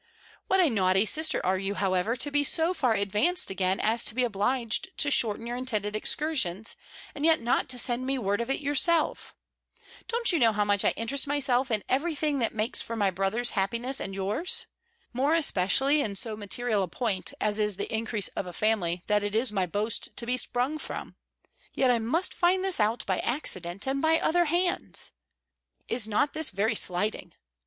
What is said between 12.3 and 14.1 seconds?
that makes for my brother's happiness